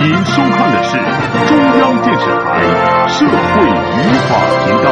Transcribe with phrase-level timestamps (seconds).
[0.00, 0.96] 您收看的是
[1.48, 2.46] 中央电视台
[3.08, 3.34] 社会
[3.66, 4.30] 与法
[4.62, 4.86] 频道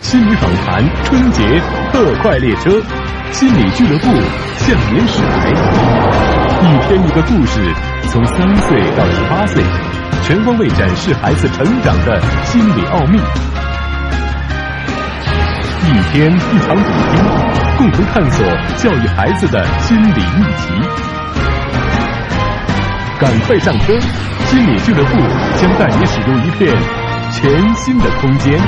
[0.00, 1.62] 心理访谈》春节
[1.92, 2.82] 特快列车，
[3.30, 4.06] 心理俱乐部
[4.56, 5.52] 向您驶来。
[6.62, 7.72] 一天一个故事，
[8.08, 9.62] 从三岁到十八岁，
[10.24, 13.20] 全方位展示孩子成长的心理奥秘。
[15.84, 17.22] 一天一场主题，
[17.78, 18.44] 共同探索
[18.78, 21.15] 教育孩子的心理秘籍。
[23.18, 23.98] 赶快上车！
[24.44, 25.16] 心理俱乐部
[25.56, 26.70] 将带你驶入一片
[27.32, 28.60] 全新的空间。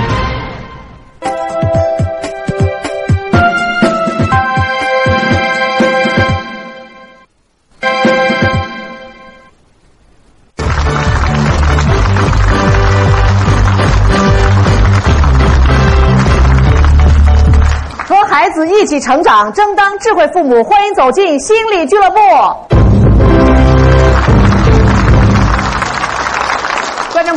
[18.07, 20.65] 和孩子一起成长，争当智慧父母。
[20.65, 22.19] 欢迎走进心理俱乐部。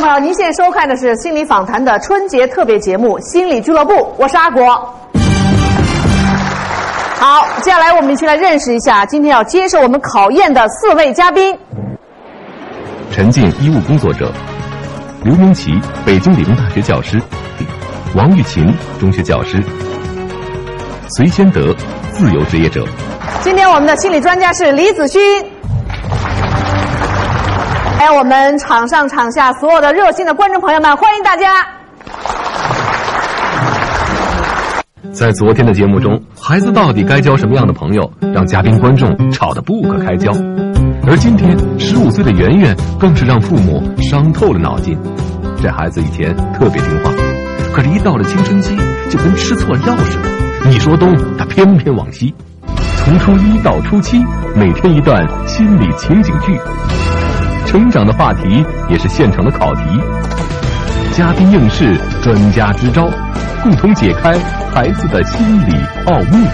[0.02, 4.74] 观众朋友，您现在收看的是心理访谈的春节特别节目《心理俱乐部》，我是阿国。
[7.14, 11.56] 好，接下来我们一起来认识一下今天要接受我们考验的四位嘉宾。
[13.12, 14.26] 陈静，医务工作者；
[15.22, 15.70] 刘明奇，
[16.04, 17.16] 北京理工大学教师；
[18.16, 18.66] 王玉琴，
[18.98, 19.58] 中学教师；
[21.10, 21.72] 隋先德，
[22.12, 22.84] 自由职业者。
[23.40, 25.20] 今天我们的心理专家是李子勋。
[28.02, 31.64] 还有我们场上场下所有的热心的观众朋友们，欢迎大家！
[35.12, 40.32] 在昨天的节目中，孩子到底该交什么样的朋友，让嘉宾观众吵得不可开交。
[41.06, 44.98] 而今天，十五岁的圆圆更是让父母伤透了脑筋。
[45.62, 47.10] 这孩子以前特别听话，
[47.72, 48.76] 可是一到了青春期，
[49.10, 50.28] 就跟吃错了药似的。
[50.68, 52.34] 你说东，他偏偏往西。
[53.04, 54.18] 从初一到初七，
[54.56, 56.58] 每天一段心理情景剧。
[57.72, 59.82] 成长的话题也是现场的考题，
[61.14, 63.08] 嘉宾应试，专家支招，
[63.62, 64.38] 共同解开
[64.74, 65.74] 孩子的心理
[66.06, 66.46] 奥秘。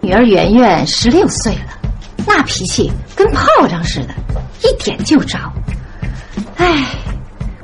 [0.00, 1.90] 女儿圆圆十六岁了，
[2.28, 4.14] 那脾气跟炮仗似的，
[4.62, 5.36] 一点就着。
[6.58, 6.84] 唉，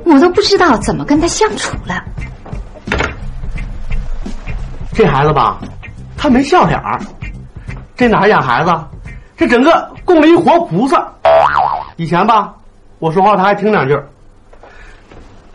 [0.03, 2.03] 我都不知道怎么跟她相处了。
[4.91, 5.57] 这孩子吧，
[6.17, 6.99] 他没笑脸儿，
[7.95, 8.77] 这哪是养孩子？
[9.37, 11.01] 这整个供了一活菩萨。
[11.95, 12.53] 以前吧，
[12.99, 14.07] 我说话他还听两句儿。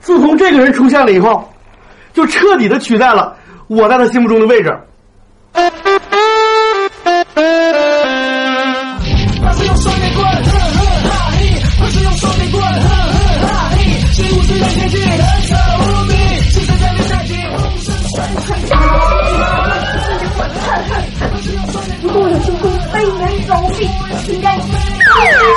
[0.01, 1.49] 自从这个人出现了以后，
[2.13, 3.37] 就彻底的取代了
[3.69, 4.77] 我在他心目中的位置。
[22.03, 23.89] 如果我成功飞檐走壁，
[24.33, 24.59] 应该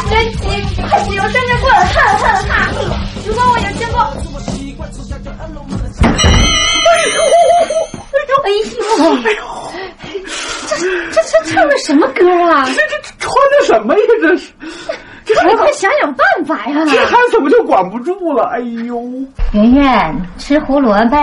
[0.09, 0.41] 神奇，
[0.89, 2.77] 快使用三根棍，哼哼哈嘿！
[3.25, 3.99] 如果我有见过，
[8.43, 8.57] 哎呦，
[9.23, 9.41] 哎呦，
[10.67, 10.71] 这
[11.11, 12.19] 这这唱的什么歌
[12.51, 12.65] 啊？
[12.65, 12.81] 这这
[13.17, 13.99] 穿的什么呀？
[14.21, 14.51] 这是，
[15.25, 16.85] 这孩子你快想想办法呀！
[16.85, 18.43] 这孩子怎么就管不住了？
[18.53, 19.01] 哎呦！
[19.53, 21.17] 圆圆，吃胡萝卜，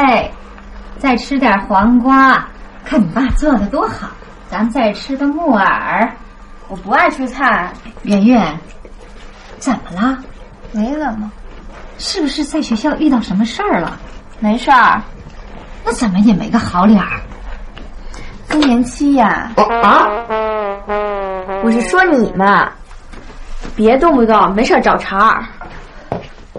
[0.99, 2.49] 再吃点黄瓜，
[2.85, 4.09] 看你爸做的多好。
[4.51, 6.17] 咱们再吃个木耳。
[6.73, 7.71] 我不爱吃菜。
[8.05, 8.59] 圆圆，
[9.59, 10.19] 怎么了？
[10.73, 11.31] 没怎么，
[11.99, 14.01] 是不是在学校遇到什么事儿了？
[14.41, 14.99] 没事儿。
[15.85, 17.21] 那怎么也没个好脸儿？
[18.49, 19.53] 更年期呀。
[19.83, 20.09] 啊！
[21.63, 22.67] 我是说你们，
[23.77, 25.45] 别动不动没事找茬儿。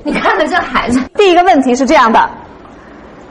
[0.03, 2.29] 你看看这孩子，第一个问题是这样的：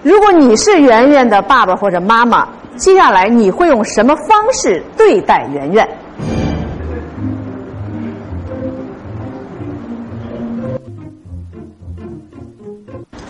[0.03, 5.89] 如果你是圆圆的爸爸或者妈妈，接下来你会用什么方式对待圆圆？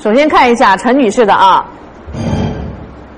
[0.02, 1.64] 首先看一下陈女士的啊，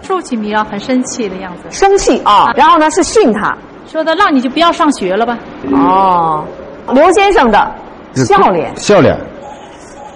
[0.03, 3.57] 竖起眉啊，很生气的样子，生气啊，然后呢是训他，
[3.91, 5.39] 说的让你就不要上学了吧。
[5.73, 6.45] 哦，
[6.93, 7.75] 刘先生的
[8.15, 9.19] 笑脸，笑脸，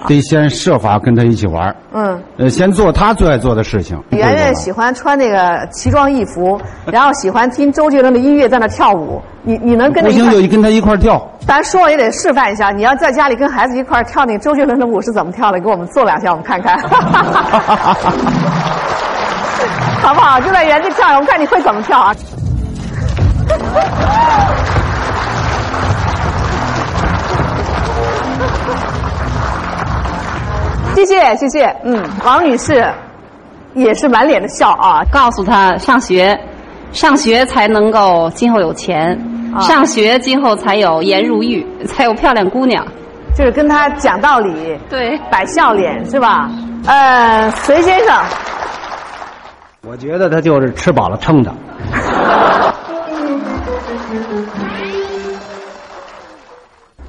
[0.07, 4.01] 得先设法跟他一起玩儿嗯，呃，先做他最爱做的事情。
[4.11, 6.59] 圆圆喜欢穿那个奇装异服，
[6.91, 9.21] 然后喜欢听周杰伦的音乐，在那跳舞。
[9.43, 11.21] 你你能跟着不行就跟他一块儿跳。
[11.47, 15.59] 咱说也得示范一下，你要在家里跟孩子一块儿跳那周杰伦的舞是怎么跳的？
[15.59, 16.79] 给我们做两下，我们看看，
[20.03, 20.41] 好不好？
[20.41, 22.15] 就在原地跳，我们看你会怎么跳啊？
[31.05, 32.87] 谢谢谢谢，嗯，王女士
[33.75, 36.39] 也是满脸的笑啊，告诉她上学，
[36.93, 39.19] 上学才能够今后有钱。
[39.61, 42.87] 上学今后才有颜如玉，才有漂亮姑娘。
[43.35, 46.51] 就是跟她讲道理，对，摆笑脸是吧？
[46.87, 48.15] 呃，隋先生，
[49.89, 51.53] 我觉得他就是吃饱了撑的。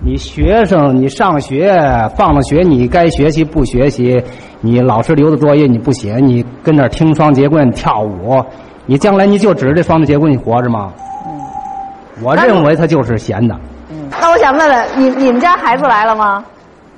[0.10, 1.72] 你学生，你上学
[2.18, 4.20] 放了学，你该学习不学习？
[4.60, 8.44] 你老师留的作业你不写，你跟那儿听双节棍跳舞，
[8.88, 10.92] 你将来你就指着这双节棍你活着吗？
[12.24, 13.56] 我认为他就是闲的。
[14.20, 16.44] 那我想问问你，你们家孩子来了吗？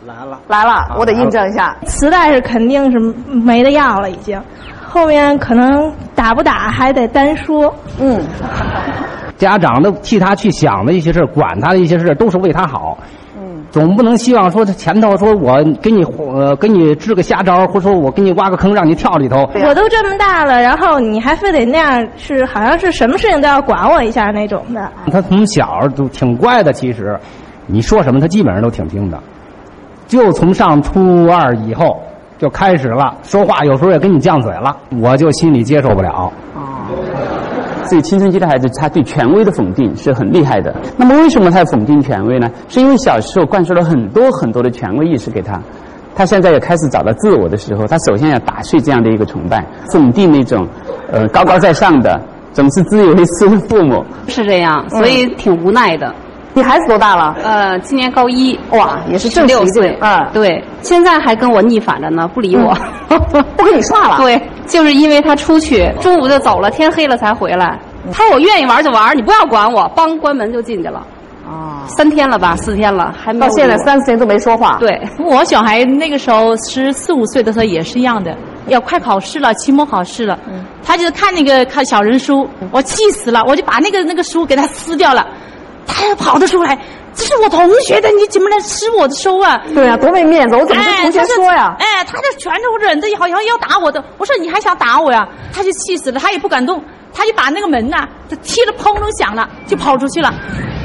[0.08, 1.76] 来了，来了，我得印证一下。
[1.86, 2.98] 磁带是肯定是
[3.28, 4.42] 没得要了，已经。
[4.88, 7.76] 后面可能打不打还得单说。
[8.00, 8.22] 嗯，
[9.42, 12.96] 家长的替他去想的一些事，管他的一些事，都是为他好。
[13.36, 19.50] 嗯，总不能希望说他前头说我给你呃给你支个瞎招，或者说我给你挖个坑让你跳里头。
[19.66, 24.92] 我都这么大了，然后你还非得那样，是好像是什么事情都要管我一下那种的。
[25.12, 27.20] 他从小都挺乖的，其实
[27.66, 29.20] 你说什么他基本上都挺听的。
[30.06, 32.00] 就从上初二以后
[32.38, 36.32] 就开始了，说话有时候也跟你犟嘴了，我就心里接受不了。
[36.88, 37.31] 这
[37.96, 40.76] 个青春期的孩子，他对权威的否定是很厉害的。
[40.98, 42.50] 那么为什么他要否定权威呢？
[42.68, 45.60] 是因为小时候灌输了很多很多的权威意识给他，
[46.16, 50.68] 他现在也开始找到自我的时候，他首先要打碎这样的一个崇拜，否定那种，
[51.12, 52.20] 呃高高在上的，
[52.54, 54.04] 总是自以为是的父母。
[54.28, 56.14] 是这样，所以挺无奈的。
[56.54, 57.36] 你孩子多大了？
[57.44, 59.98] 呃，今年高一，哇，也是正六岁。
[60.02, 62.76] 嗯，对，现在还跟我逆反着呢，不理我，
[63.08, 64.18] 不跟你耍了。
[64.18, 67.80] 对，就是因为他出去，中午就走了，天黑了才回来。
[68.12, 71.06] 他说我愿意玩就玩，你不要管我，帮关门就进去了。
[71.48, 74.78] 啊，三天了吧，四天了，还没到现在三四天都没说话。
[74.80, 78.36] 对，我小孩那个时候十四五岁的时候也是一样的，
[78.68, 80.38] 要快考试了，期末考试了，
[80.84, 85.28] 他就是看那个看小人书，我气死了，我就把那个那个书给他撕掉了，
[85.94, 86.78] 他要跑得出来，
[87.14, 89.62] 这是我同学的，你怎么能吃我的收啊？
[89.74, 90.56] 对呀、多没面子！
[90.56, 91.76] 我怎么跟哎，同学说呀？
[91.80, 94.04] 哎，他就拳头忍着，好像要打我的。
[94.18, 95.28] 我说你还想打我呀？
[95.54, 96.82] 他就气死了，他也不敢动，
[97.14, 100.34] 他就把那个门呐，就踢得砰隆响了，就跑出去了，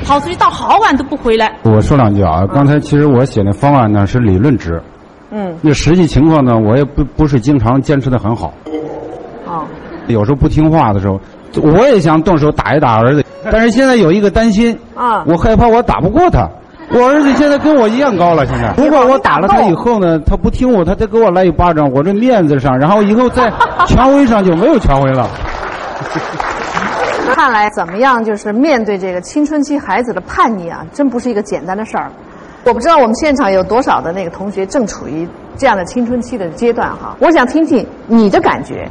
[0.04, 1.56] 跑出去到好晚都不回来。
[1.62, 4.82] 我说两句啊，刚才其实我写那方案呢是理论值，
[5.30, 8.52] 嗯，那实际情况呢，我也不不是经常坚持的很好。
[9.46, 9.64] 哦，
[10.08, 11.20] 有时候不听话的时候，
[11.62, 16.48] 我也想动手打一打儿子， 但是现在有一个担心，啊，我害怕我打不过他。
[16.92, 23.52] 我儿子现在跟我一样高了，现在 如果我打了他以后呢，他不听我，他再给我来一巴掌，我这面子上，然后以后在
[23.88, 25.28] 权威上就没有权威了。
[27.34, 32.08] 看来怎么样，就是面对这个青春期孩子的叛逆啊，真不是一个简单的事儿。
[32.64, 38.88] 我不知道我们现场有多少的那个同学正处于这样的青春期的阶段哈，我想听听你的感觉。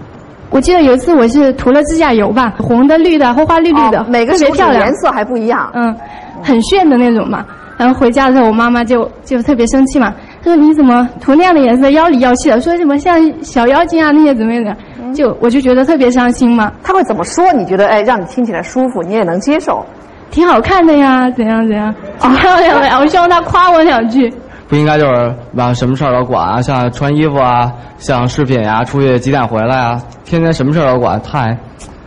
[0.56, 5.70] 我记得有一次我是涂了指甲油吧，红的、绿的、花花绿绿的，哦每个手指特别漂亮颜，色还不一样。
[5.74, 5.94] 嗯，
[6.42, 7.46] 很炫的那种嘛。
[7.76, 14.74] 然后回家的时候，我妈妈就就特别生气嘛，她说你怎么涂那样的颜色，妖里妖气的，说什么像小妖精啊那些怎么样的，
[15.14, 16.72] 就我就觉得特别伤心嘛。
[16.82, 17.52] 他会怎么说？
[17.52, 19.86] 你觉得哎，让你听起来舒服，你也能接受？
[20.32, 22.98] 挺好看的呀，怎样怎样，挺漂亮的呀。
[22.98, 24.34] 我希望她夸我两句。
[24.76, 31.58] 不应该就是把什么事儿都管啊，像穿衣服啊，像饰品呀、出去几点回来啊，天天什么事儿都管，太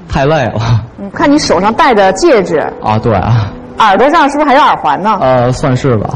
[0.06, 0.60] 太累了
[0.98, 2.98] 嗯，看你手上戴着戒指，啊！
[2.98, 5.16] 对啊，耳朵上是不是还有耳环呢？
[5.22, 6.10] 呃，算是吧。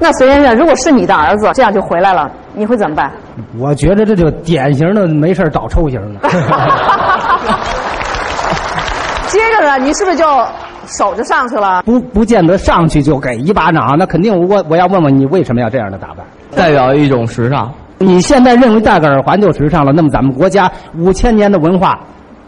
[0.00, 3.08] 那隋先生，如果是你的儿子这样就回来了，你会怎么办？
[3.56, 6.28] 我觉得这就典型的没事儿找抽型的。
[9.28, 10.24] 接着呢，你是不是就
[10.86, 11.82] 手就上去了？
[11.82, 16.18] 不不见得上去就给一巴掌，那肯定我我要问问你为什么要这样的打扮？
[16.54, 17.72] 代表一种时尚。
[17.98, 19.92] 你现在认为戴个耳环就时尚了？
[19.92, 21.98] 那么咱们国家五千年的文化，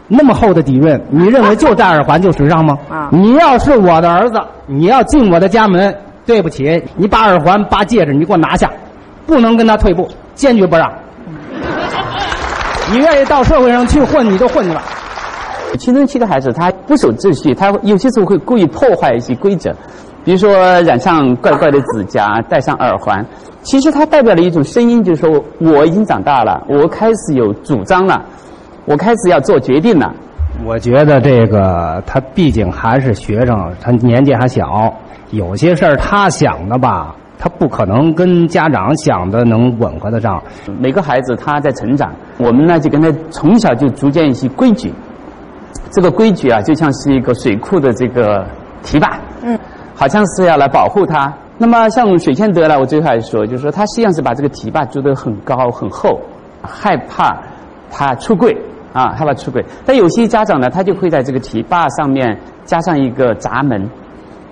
[0.07, 2.77] 那么厚的底蕴，你认为就戴耳环就时尚吗？
[2.89, 8.69] 啊你要是我的儿子，你要进我的家门，对不起，你把耳环、把戒指你给我拿下，
[9.25, 10.91] 不能跟他退步，坚决不让。
[12.91, 14.83] 你愿意到社会上去混，你就混去吧。
[15.77, 19.71] 青春期的孩子他不守秩序，他有些时候会故意破坏一些规则，
[20.23, 23.25] 比如说染上怪怪的指甲，戴上耳环。
[23.61, 28.23] 其实它代表了一种声音，就是说我已经长大了，我开始有主张了，
[28.85, 30.13] 我开始要做决定了。
[30.65, 34.93] 我觉得这个他毕竟还是学生，他年纪还小，
[35.31, 40.41] 有些事儿他想的吧，他不可能跟家长想的能吻合得上。
[40.79, 44.91] 每个孩子他在成长，我们呢就跟他从小就逐渐一些规矩。
[45.91, 48.45] 这个规矩啊，就像是一个水库的这个
[48.83, 49.57] 堤坝，嗯，
[49.95, 51.33] 好像是要来保护它。
[51.57, 56.19] 那么像水千德呢，我最开始说，就是说他实际上是把这个堤坝筑得很高很厚，
[56.61, 57.37] 害怕
[57.91, 58.55] 他出柜
[58.93, 59.63] 啊，害怕出柜。
[59.85, 63.89] 但有些家长呢，他就会在这个堤坝上面加上一个闸门，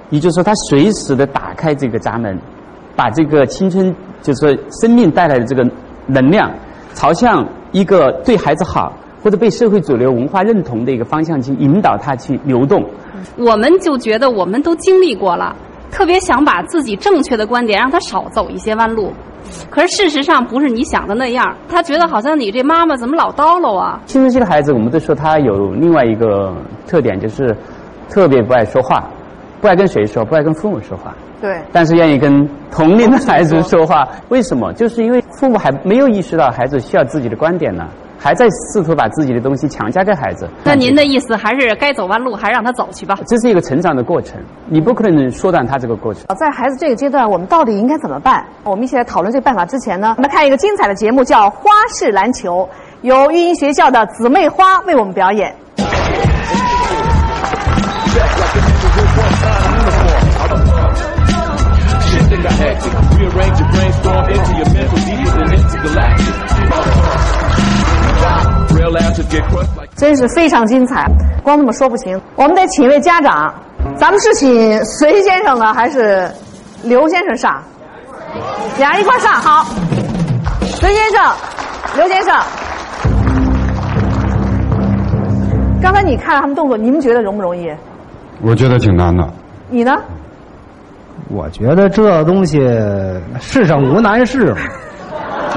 [0.10, 2.38] 也就是说，他随时的打开这个闸门，
[2.96, 5.66] 把这个青春，就是说生命带来的这个
[6.08, 6.52] 能量，
[6.94, 8.92] 朝向一个对孩子好
[9.24, 12.84] 或者被社会主流文化认同的一个方向去引导他去流动。
[13.38, 15.56] 我们就觉得我们都经历过了，
[15.92, 19.12] 特别想把自己正确的观点让他少走一些弯路。
[19.70, 24.02] 可是事实上不是你想的那样，他觉得好像你这妈妈怎么老叨唠啊？
[24.06, 26.54] 青春期的孩子，我们都说他有另外一个
[26.86, 27.56] 特点，就是
[28.10, 29.10] 特别不爱说话，
[29.62, 31.16] 不爱跟谁说，不爱跟父母说话。
[31.40, 34.74] 对，但是愿意跟同龄的孩子说话，为什么？
[34.74, 37.88] 就是因为父母还没有意识到孩子需要自己的观点呢，
[38.20, 40.50] 还在试图把自己的东西强加给孩子。
[40.64, 43.18] 那您的意思还是该走弯路，还是让他走去吧？
[43.28, 46.24] 这是一个成长的过程，你不可能缩短他这个过程。
[46.36, 48.46] 在孩子这个阶段，我们到底应该怎么办？
[48.64, 52.68] 我们一起来讨论这个办法之前呢，我们看一个精彩的节目，叫《花式篮球》，
[53.02, 55.56] 由育英学校的姊妹花为我们表演。
[69.96, 71.06] 真是非常精彩，
[71.44, 73.53] 光这么说不行，我们得请一位家长。
[73.96, 76.29] 咱们是请隋先生呢，还是
[76.84, 77.62] 刘先生上？
[78.77, 79.65] 俩人一块上，好。
[80.62, 81.34] 隋先生，
[81.96, 82.36] 刘先生，
[85.82, 87.72] 刚才你看了他们动作，你们觉得容不容易？
[88.41, 89.27] 我觉得挺难的。
[89.70, 89.98] 你呢？
[91.29, 92.60] 我觉得这东西
[93.39, 94.58] 世上无难事嘛。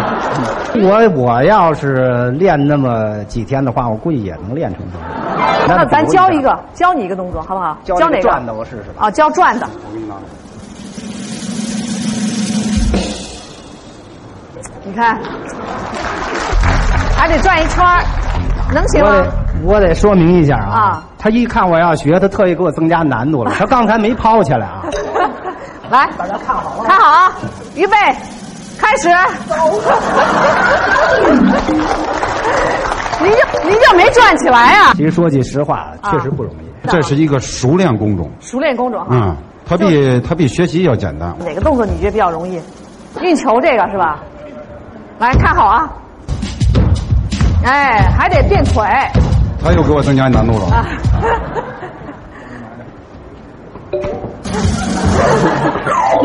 [0.82, 5.78] 我我要是练那么几天的话，我估计也能练成这样。
[5.78, 7.76] 那咱教一个，教你一个动作，好不好？
[7.84, 8.20] 教哪个？
[8.22, 8.84] 转的，我试试。
[8.98, 9.66] 啊，教转的。
[14.84, 15.18] 你看，
[17.16, 18.02] 还得转一圈儿，
[18.74, 19.10] 能行吗？
[19.10, 19.30] 我得
[19.62, 23.52] 我得说明一下啊，啊他一看我要学，他特意给我增加难度了。
[23.52, 24.82] 他刚才没抛起来啊。
[25.90, 27.32] 来，大家看好了，看好啊！
[27.74, 27.96] 预备，
[28.80, 29.08] 开始。
[33.22, 34.92] 您就您就没转起来啊？
[34.94, 36.88] 其实说句实话，确实不容易。
[36.88, 38.30] 这是一个熟练工种。
[38.40, 39.06] 熟练工种。
[39.10, 41.36] 嗯，它比它比学习要简单。
[41.44, 42.58] 哪个动作你觉得比较容易？
[43.20, 44.20] 运球这个是吧？
[45.18, 45.90] 来看好啊！
[47.64, 48.82] 哎，还得变腿。
[49.62, 50.64] 他又给我增加难度了。
[50.74, 50.86] 啊。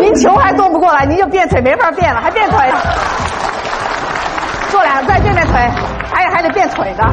[0.05, 2.59] 您球还动不过来，您就变腿没法变了，还变腿。
[4.69, 5.55] 做两个，再变变腿，
[6.13, 7.03] 还还得变腿的。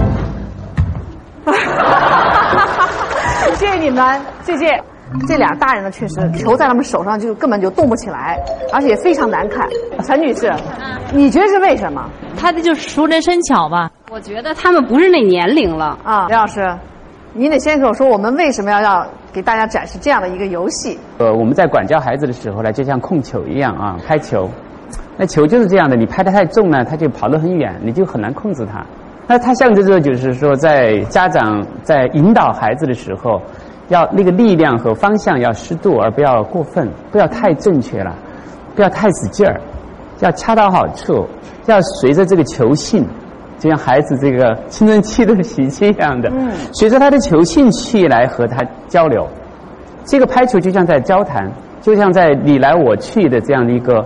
[3.57, 4.79] 谢谢你们，谢谢。
[5.27, 8.39] 这俩大人呢，确实球在他们手上就根本就动不起来，
[8.75, 9.67] 而且非常难看。
[10.05, 10.53] 陈女士，
[11.13, 12.05] 你觉得是为什么？
[12.39, 13.91] 他这就是熟能生巧吧？
[14.11, 16.77] 我觉得他们不是那年龄了啊，刘老师，
[17.33, 20.99] 您得先跟我说，我们为什么要要给大家展示这样的一个游戏？
[21.19, 24.49] 呃，我们在管教孩子的时候呢，就像控球一样啊，拍球。
[25.17, 28.85] 那球就是这样的，你拍得太重呢，它就跑得很远，你就很难控制它。
[29.27, 33.41] 那它象征着就是说，在家长在引导孩子的时候，
[33.89, 38.15] 要那个力量和方向要适度，而不要过分，不要太正确了，
[38.75, 39.59] 不要太使劲儿，
[40.21, 41.27] 要恰到好处，
[41.67, 43.07] 要随着这个球性，
[43.63, 49.25] 就像孩子这个青春期的习气一样的，嗯随着他的球性去来和他交流。
[50.05, 51.49] 这个拍球就像在交谈，
[51.81, 54.05] 就像在你来我去的这样的一个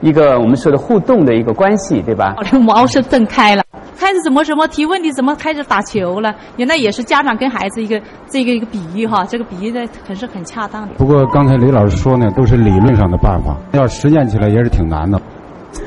[0.00, 2.34] 一个我们说的互动的一个关系，对吧？
[2.66, 3.62] 毛是分开了。
[3.96, 6.34] 开始怎么什么提问题，怎么开始打球了？
[6.56, 10.94] 原来也是家长跟孩子一个这个一个比喻哈，这个比喻的很是很恰当的。
[10.98, 15.16] 不过刚才李老师说呢，都是理论上的办法，要实践起来也是挺难的。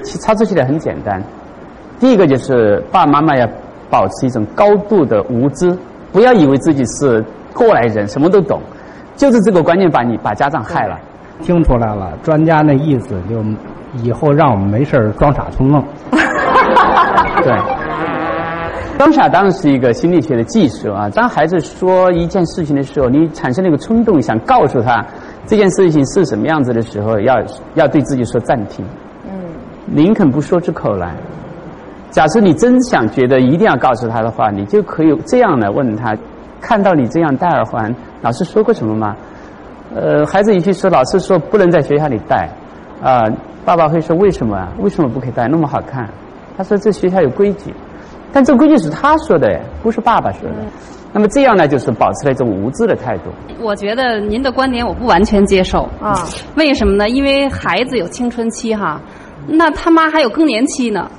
[0.03, 1.21] 其实操作起来很简单。
[1.99, 3.47] 第一个就是爸爸妈妈要
[3.89, 5.77] 保持一种高度的无知，
[6.11, 8.61] 不要以为自己是过来人，什么都懂，
[9.15, 10.97] 就是这个观念把你把家长害了。
[11.41, 13.41] 听出来了，专家那意思就
[14.03, 15.81] 以后让我们没事儿装傻充愣。
[17.43, 17.57] 对，
[18.97, 21.09] 装傻当然是一个心理学的技术啊。
[21.11, 25.01] 当孩子说一件事情的时候，你产生那个冲动，想告诉他
[25.45, 27.41] 这件事情是什么样子的时候，要
[27.75, 28.85] 要对自己说暂停。
[29.25, 29.31] 嗯，
[29.85, 31.15] 宁肯不说出口来。
[32.11, 36.15] 假设你真想觉得一定要告诉他的话，你就可以这样的问他：
[36.59, 39.15] 看到你这样戴耳环，老师说过什么吗？
[39.95, 42.49] 呃，孩子也许说老师说不能在学校里戴，
[43.01, 43.23] 啊、
[43.65, 44.69] 爸爸会说为什么啊？
[44.79, 45.47] 为什么不可以戴？
[45.47, 46.09] 那么好看。
[46.57, 47.73] 他说这学校有规矩，
[48.33, 50.55] 但这规矩是他说的，不是爸爸说的。
[51.11, 53.31] 那么这样呢，就是保持了一种无知的态度。
[53.59, 56.13] 我觉得您的观点我不完全接受啊，
[56.55, 57.09] 为什么呢？
[57.09, 59.01] 因为孩子有青春期哈，
[59.47, 61.09] 那他妈还有更年期呢，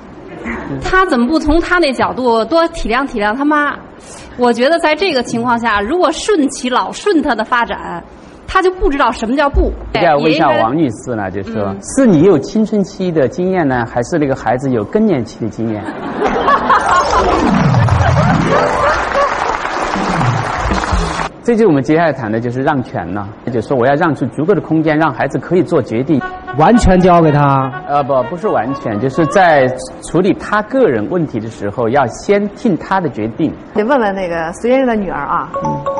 [0.83, 3.75] 他怎么不从他那角度多体谅体谅他妈？
[4.37, 8.03] 我觉得在这个情况下，如果顺其老顺他的发展，
[8.47, 9.73] 他就不知道什么叫不。
[10.01, 15.85] 要问一下王女士呢，就是说，嗯是你有青春期的经验呢，还是那个孩子有更年期的经验？
[21.51, 26.23] 这就是我们接下来谈的，就是让权了，也就是说我要让出足够的空间，让孩子可以做决定。
[26.57, 27.69] 完全交给他？
[27.89, 29.67] 呃，不，不是完全，就是在
[30.05, 33.53] 处理他个人问题的时候，要先听他的决定。
[33.75, 35.51] 得问问那个隋先生的女儿啊，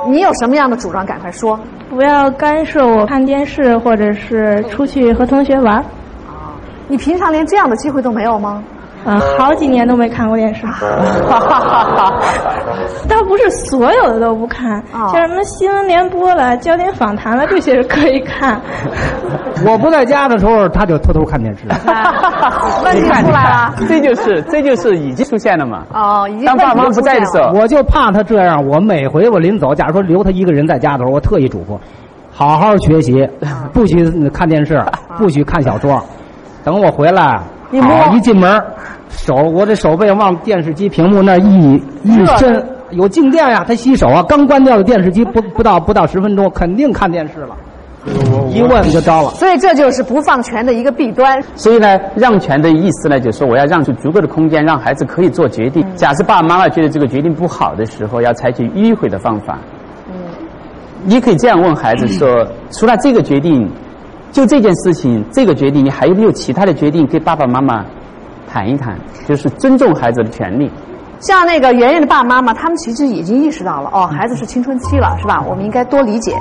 [0.09, 1.05] 你有什么样的主张？
[1.05, 1.59] 赶快说。
[1.89, 5.79] 不要干涉我看电视，或者是出去和同学玩。
[5.79, 6.55] 啊
[6.87, 8.63] 你平常连这样的机会都没有吗？
[9.05, 10.67] 嗯，好几年都没看过电视。
[13.09, 18.61] 倒不是所有的都不看，像什么新闻联播了、焦点访谈了，这些是可以看。
[19.67, 21.65] 我不在家的时候，他就偷偷看电视。
[22.85, 25.85] 问题出来了，这就是这就是已经出现了嘛。
[25.93, 28.65] 哦，已经当爸妈不在的时候，我就怕他这样。
[28.67, 31.79] 我每回我临走，假如说留他一个人在家的时候，我特意嘱咐，
[32.31, 33.29] 好好学习，
[33.73, 34.83] 不许看电视，
[35.19, 36.03] 不许看小说。
[36.65, 37.41] 等我回来，
[37.73, 38.63] 一摸好一进门，
[39.09, 44.23] 手我这手背往电视机屏幕那儿一一热伸，有静电呀，他洗手啊。
[44.29, 47.57] 刚关掉的电视机不不到不到十分钟，肯定看电视了。
[48.49, 49.29] 一问就招了。
[49.31, 51.41] 所以这就是不放权的一个弊端。
[51.55, 55.85] 所以呢，让权的意思呢，就是说我要让出足够的空间，让孩子可以做决定。
[55.95, 59.59] 假设爸爸妈妈觉得这个决定不好的时候，要采取迂回的方法。
[60.09, 60.15] 嗯
[61.03, 63.67] 你可以这样问孩子说：除了这个决定，
[64.33, 67.85] 就这件事情，这个决定，你还有没有其他的决定跟爸爸妈妈
[68.49, 68.99] 谈一谈？
[69.27, 70.71] 就是尊重孩子的权利。
[71.21, 75.45] 像那个圆圆的爸爸妈妈，他们其实已经意识到了，哦，孩子是青春期了，是吧？
[75.47, 76.35] 我们应该多理解。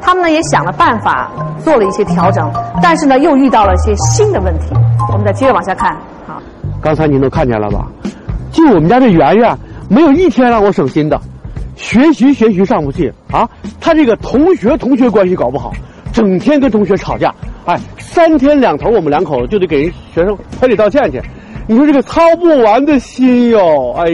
[0.00, 1.30] 他们呢也想了办法，
[1.62, 2.50] 做了一些调整，
[2.82, 4.66] 但是呢又遇到了一些新的问题。
[5.12, 5.94] 我们再接着往下看，
[6.26, 6.40] 好。
[6.80, 7.86] 刚才您都看见了吧？
[8.50, 9.58] 就我们家这圆圆，
[9.88, 11.20] 没有一天让我省心的，
[11.76, 13.48] 学习学习上不去啊。
[13.80, 15.72] 他这个同学同学关系搞不好，
[16.12, 21.20] 整天跟同学吵架，哎，三天两头我们两口子就得给人学生赔礼道歉去。
[21.66, 24.06] 你说这个操不完的心哟，哎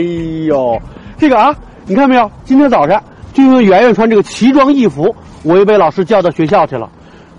[0.47, 0.79] 呦，
[1.17, 1.53] 这个啊，
[1.85, 2.31] 你看没有？
[2.45, 2.97] 今天早晨
[3.33, 6.89] 就因为圆圆穿这个奇装异服，我又被老师叫到学校去了。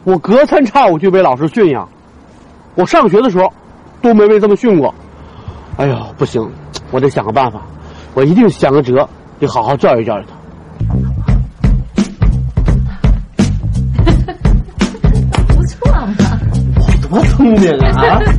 [0.04, 1.87] 我隔三差五就被老师训呀。
[2.74, 3.52] 我上学的时候
[4.02, 4.94] 都没被这么训过。
[5.76, 6.50] 哎呦，不行，
[6.90, 7.62] 我得想个办法，
[8.14, 9.08] 我一定想个辙，
[9.38, 10.39] 得好好教育教育他。
[17.10, 18.20] 多聪明啊！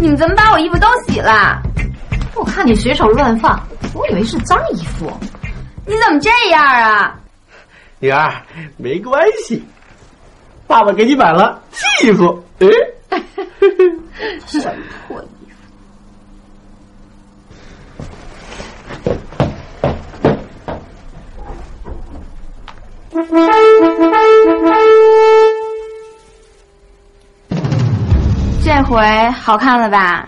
[0.00, 1.60] 你们怎么把我衣服都洗了？
[2.34, 3.60] 我看你随手乱放，
[3.92, 5.12] 我以为是脏衣服。
[5.86, 7.14] 你怎么这样啊？
[7.98, 8.32] 女儿，
[8.78, 9.62] 没关系，
[10.66, 12.42] 爸爸给你买了新衣服。
[13.10, 13.22] 哎，
[14.46, 14.72] 什么
[15.06, 15.26] 破衣
[23.10, 23.18] 服？
[28.88, 30.26] 回好看了吧？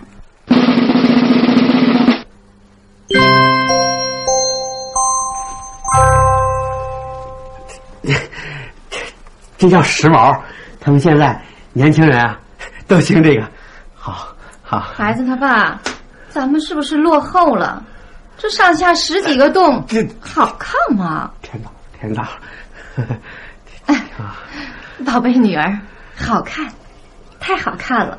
[8.03, 8.12] 这
[9.57, 10.38] 这叫时髦。
[10.79, 11.40] 他们现在
[11.73, 12.38] 年轻人啊，
[12.87, 13.49] 都兴这个。
[13.94, 14.29] 好，
[14.62, 14.79] 好。
[14.79, 15.81] 孩子他爸，
[16.29, 17.83] 咱们是不是落后了？
[18.37, 19.83] 这上下十几个洞，
[20.20, 21.31] 好看吗？
[21.40, 22.29] 天哪，天哪！
[25.07, 25.79] 宝贝女儿，
[26.14, 26.70] 好看，
[27.40, 28.18] 太好看了。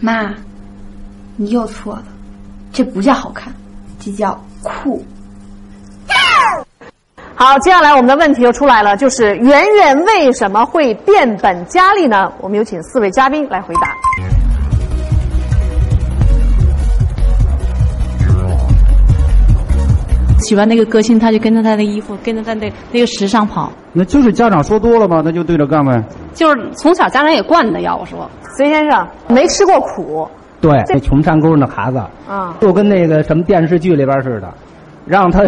[0.00, 0.34] 妈，
[1.36, 2.02] 你又错了，
[2.72, 3.52] 这不叫好看，
[3.98, 5.04] 这叫酷。
[7.36, 12.32] 好，接下来我们的问题又出来了，就是圆圆为什么会变本加厉呢？
[12.40, 13.94] 我们有请四位嘉宾来回答。
[20.44, 23.72] 喜欢那个歌星，他就跟着他的衣服，跟着他的那个时尚跑。
[23.92, 26.02] 那就是家长说多了嘛，那就对着干呗。
[26.32, 28.28] 就是从小家长也惯的，要我说。
[28.56, 30.28] 隋先生没吃过苦，
[30.60, 34.48] 对，那穷山沟那孩子，啊，就跟那个什么电视剧里边似的，
[35.06, 35.40] 让他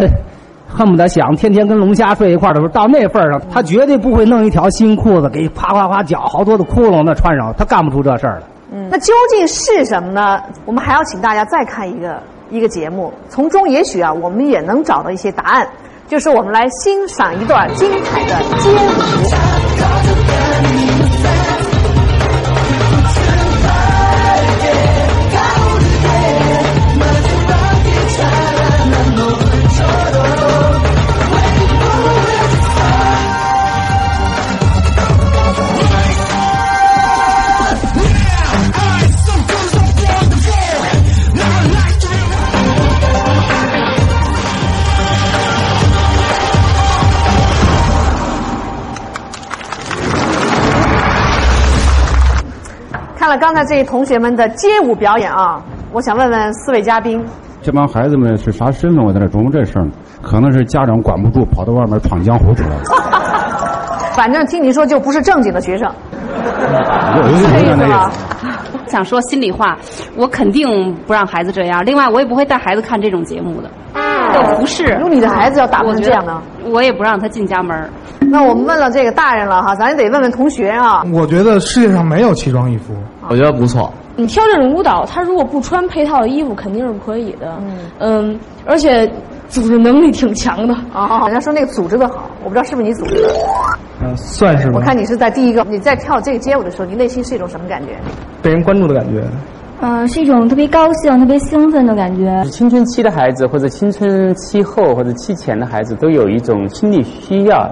[0.67, 8.41] 恨不得想天天跟龙虾睡一块儿的时候，到那份儿上，他绝对不会弄一条新裤子给啪啪啪绞好多的窟窿那穿上，他干不出这事儿来。
[8.73, 10.41] 嗯，那究竟是什么呢？
[10.65, 15.69] 我们还要请大家再看一个一个节目，从中也许啊，我们也能找到一些答案。
[16.07, 18.77] 就是我们来欣赏一段精彩的街舞。
[53.37, 57.23] 了刚才这些同学们的街舞表演啊，我想问问四位嘉宾，
[57.61, 59.05] 这帮孩子们是啥身份？
[59.05, 59.91] 我在这琢磨这事儿呢。
[60.23, 62.71] 可能是家长管不住，跑到外面闯江湖去了。
[64.17, 65.87] 反正听你说就不是正经的学生，
[67.15, 68.11] 有是这意思吧？
[68.87, 69.77] 想说心里话，
[70.15, 71.85] 我肯定不让孩子这样。
[71.85, 73.69] 另外，我也不会带孩子看这种节目的。
[74.33, 77.87] 要不是，有你的孩子要打扮成这样呢，我也不让他进家门。
[78.19, 81.03] 那我们问了这个大人了哈，咱也得问问同学啊。
[81.13, 82.93] 我觉得世界上没有奇装异服，
[83.29, 83.91] 我觉得不错。
[84.15, 87.57] 你跳这种舞蹈，他如果不穿配套的衣服，肯定是可以的。
[87.99, 89.05] 嗯，而且
[89.47, 90.73] 组织能力挺强的。
[90.93, 93.29] 哦，人家说那个组织的好，我不知道是不是你组织的。
[94.01, 94.73] 嗯，算是吧。
[94.75, 97.95] 我看你是在第一个，你在跳这个街舞的时候，你内心是一种什么感觉？
[98.41, 99.23] 被人关注的感觉。
[99.81, 102.43] 嗯，是一种特别高兴、特别兴奋的感觉。
[102.49, 107.69] 青春期的孩子，或者青春期后或者期前的孩子，都有一种心理需要，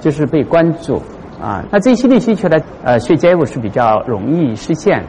[0.00, 1.02] 就是被关注
[1.42, 1.64] 啊。
[1.70, 5.02] 那这心理需求呢，呃，学街舞是比较容易实现。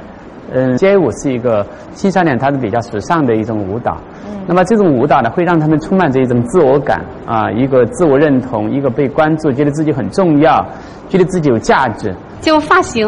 [0.51, 3.97] 嗯，街舞是一个青少年他是比较时尚的一种舞蹈。
[4.25, 4.41] 嗯。
[4.47, 10.59] 那么这种舞蹈呢，会让他们充满着一种自我感啊，一个自我认同，一个被关注，觉得自己很重要，
[11.07, 12.13] 觉得自己有价值。
[12.41, 13.07] 就发型。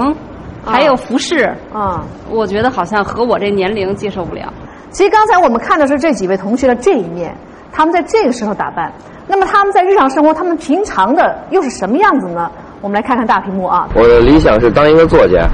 [0.68, 4.52] 还有服饰啊，我觉得好像和我这年龄接受不了。
[4.90, 7.32] 其实刚才我们看的是这几位同学的这一面，
[7.72, 8.92] 他们在这个时候打扮。
[9.28, 12.50] 那么他们在日常生活，他们平常的又是什么样子呢？
[12.82, 13.88] 我们来看看大屏幕啊。
[13.96, 15.48] 我的理想是当一个作家。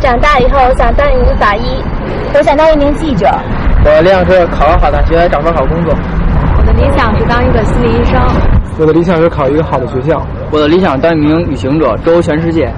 [0.00, 1.62] 长大以后想当一个法医。
[2.34, 3.26] 我想当一名记者。
[3.84, 5.94] 我的理想是考个好大学，找份好工作。
[6.58, 8.20] 我的理想是当一个心理医生。
[8.78, 10.20] 我的理想是考一个好的学校。
[10.50, 12.72] 我的理想当一名旅行者，周游全世界。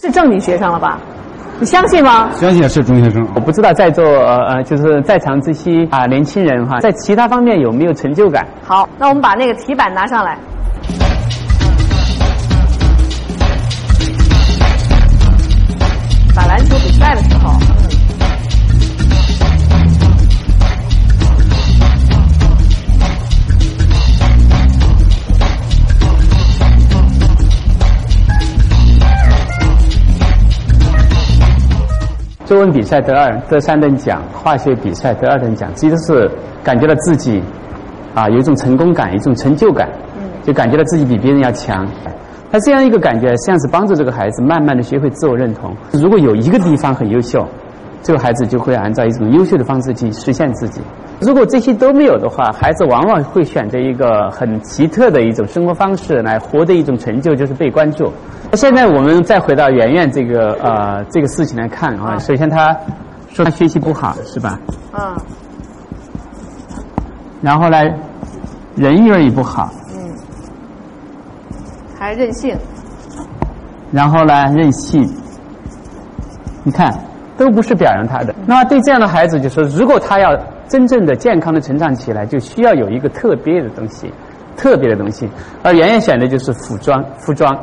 [0.00, 0.98] 是正经学生了吧？
[1.58, 2.28] 你相信吗？
[2.34, 3.26] 相信是中学生。
[3.34, 8.44] 我不知道在座呃就是在场这些啊年轻人哈，在其他方面有没有成就感？
[8.64, 10.36] 好，那我们把那个题板拿上来。
[32.54, 36.30] 作文比赛得二得三等奖，化学比赛得二等奖，其实是
[36.62, 37.42] 感觉到自己
[38.14, 39.88] 啊有一种成功感，一种成就感，
[40.44, 41.84] 就感觉到自己比别人要强。
[42.52, 45.74] 那这样一个感觉，实际上是帮助这个孩子慢慢的学会自我认同。
[45.94, 47.44] 如果有一个地方很优秀，
[48.04, 50.80] 这个孩子就会按照一种优秀的方式去实现自己。
[51.20, 58.12] 如果这些都没有的话，孩子往往会选择一个很奇特的一种生活方式来获得一种成就，就是被关注。
[58.52, 62.76] 现在我们再回到圆圆这个呃这个事情来看啊，首先他
[63.30, 64.60] 说他学习不好是吧？
[64.92, 65.16] 嗯。
[67.40, 67.78] 然后呢，
[68.76, 69.72] 人缘也不好。
[69.94, 70.14] 嗯。
[71.98, 72.54] 还任性。
[73.90, 75.08] 然后呢，任性。
[76.64, 76.92] 你看，
[77.36, 78.34] 都不是表扬他的。
[78.46, 80.38] 那么对这样的孩子，就说如果他要。
[80.66, 84.10] 真正的健康的成长起来，就需要有一个特别的东西，
[84.56, 85.28] 特别的东西。
[85.62, 87.54] 而圆圆选的就是服装，服装，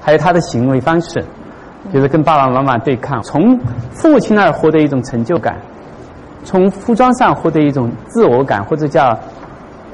[0.00, 1.24] 还有他的行为方式，
[1.92, 3.56] 就是跟爸爸妈妈对抗，从
[3.92, 5.56] 父亲那儿获得一种成就感，
[6.42, 9.16] 从服装上获得一种自我感，或者叫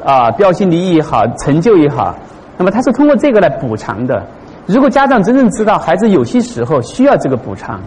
[0.02, 2.16] 啊标新立异也好，成就也好。
[2.56, 4.24] 那么他是通过这个来补偿的。
[4.64, 7.78] 如果家长真正知道孩子有些时候需要这个补偿。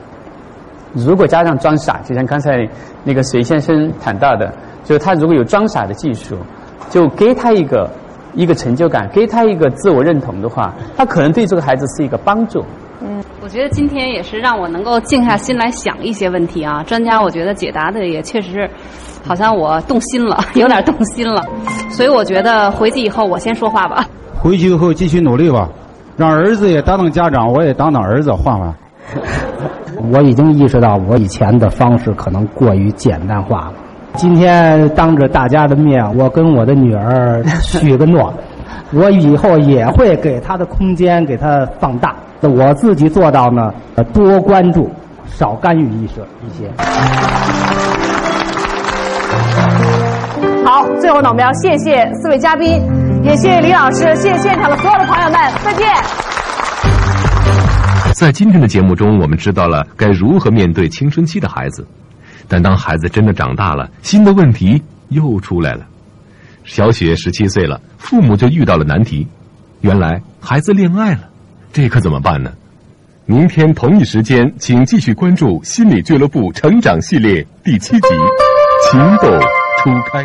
[0.93, 2.67] 如果加上装傻，就像刚才
[3.03, 4.53] 那个隋先生谈到的，
[4.83, 6.37] 就是他如果有装傻的技术，
[6.89, 7.89] 就给他一个
[8.33, 12.63] 一个成就感，给他一个自我认同的话，他可能对这个孩子是一个帮助。
[13.01, 16.83] 嗯，我觉得今天也是让我能够静下心来想一些问题啊。
[16.83, 18.69] 专家我觉得解答的也确实，
[19.25, 21.43] 好像我动心了， 有点动心了。
[21.89, 24.07] 所以我觉得回去以后我先说话吧。
[24.39, 25.67] 回去以后继续努力吧，
[26.15, 28.73] 让儿子也当当家长，我也当当儿子，换换。
[30.11, 33.73] 我已经意识到，我以前的方式可能过于简单化了。
[34.15, 38.33] 今天当着大家的面，我跟我的女儿许个诺，
[38.93, 42.15] 我以后也会给她的空间给她放大。
[42.41, 43.73] 我自己做到呢，
[44.13, 44.89] 多关注，
[45.25, 46.69] 少干预一些一些。
[50.65, 52.81] 好，最后呢，我们要谢谢四位嘉宾，
[53.23, 56.22] 也谢谢李老师，谢谢现场的所有的朋友们，再见。
[58.23, 61.85] 在今天的节目中，我们知道了该如何面对青春期的孩子，
[62.47, 65.85] 但当孩子真的长大了，新的问题又出来了。
[66.63, 69.27] 小雪十七岁了，父母就遇到了难题。
[69.81, 71.29] 原来孩子恋爱了，
[71.73, 72.53] 这可怎么办呢？
[73.25, 78.07] 明天同一时间，请继续关注《心理俱乐部成长系列》第七集
[78.89, 79.37] 《情窦
[79.83, 80.23] 初开》。